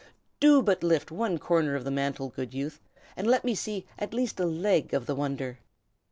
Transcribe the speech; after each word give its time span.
Do 0.39 0.63
but 0.63 0.81
lift 0.83 1.11
one 1.11 1.37
corner 1.37 1.75
of 1.75 1.83
the 1.83 1.91
mantle, 1.91 2.29
good 2.29 2.55
youth, 2.55 2.81
and 3.15 3.27
let 3.27 3.45
me 3.45 3.53
see 3.53 3.85
at 3.99 4.15
least 4.15 4.39
a 4.39 4.45
leg 4.47 4.95
of 4.95 5.05
the 5.05 5.13
wonder." 5.13 5.59